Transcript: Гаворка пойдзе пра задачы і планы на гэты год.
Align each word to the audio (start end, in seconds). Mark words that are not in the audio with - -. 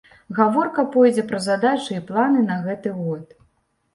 Гаворка 0.37 0.85
пойдзе 0.95 1.23
пра 1.31 1.41
задачы 1.47 1.91
і 1.97 2.01
планы 2.09 2.41
на 2.49 2.57
гэты 2.65 2.95
год. 3.03 3.39